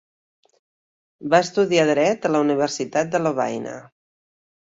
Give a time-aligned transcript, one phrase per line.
[1.33, 3.77] Va estudiar dret a la Universitat de Lovaina.